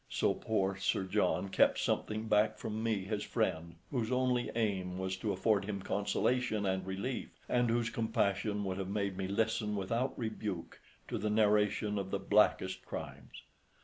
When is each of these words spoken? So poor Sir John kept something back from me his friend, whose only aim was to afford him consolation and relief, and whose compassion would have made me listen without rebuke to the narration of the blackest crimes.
So 0.09 0.33
poor 0.33 0.77
Sir 0.77 1.03
John 1.03 1.49
kept 1.49 1.77
something 1.77 2.27
back 2.27 2.57
from 2.57 2.81
me 2.81 3.03
his 3.03 3.23
friend, 3.23 3.75
whose 3.91 4.11
only 4.11 4.49
aim 4.55 4.97
was 4.97 5.15
to 5.17 5.31
afford 5.31 5.65
him 5.65 5.79
consolation 5.83 6.65
and 6.65 6.87
relief, 6.87 7.29
and 7.47 7.69
whose 7.69 7.91
compassion 7.91 8.63
would 8.63 8.79
have 8.79 8.89
made 8.89 9.15
me 9.15 9.27
listen 9.27 9.75
without 9.75 10.17
rebuke 10.17 10.81
to 11.07 11.19
the 11.19 11.29
narration 11.29 11.99
of 11.99 12.09
the 12.09 12.17
blackest 12.17 12.83
crimes. 12.83 13.43